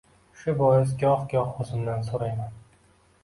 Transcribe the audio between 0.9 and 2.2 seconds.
goh-goh o‘zimdan